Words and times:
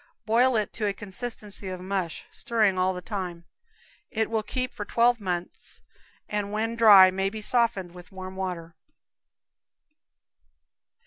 Boil 0.25 0.55
it 0.55 0.73
to 0.73 0.87
a 0.87 0.93
consistency 0.93 1.67
of 1.67 1.79
mush, 1.79 2.25
stirring 2.31 2.79
all 2.79 2.91
the 2.91 3.03
time. 3.03 3.45
It 4.09 4.31
will 4.31 4.41
keep 4.41 4.73
for 4.73 4.83
twelve 4.83 5.21
months, 5.21 5.83
and 6.27 6.51
when 6.51 6.75
dry 6.75 7.11
may 7.11 7.29
be 7.29 7.39
softened 7.39 7.91
with 7.93 8.11
warm 8.11 8.35
water. 8.35 8.73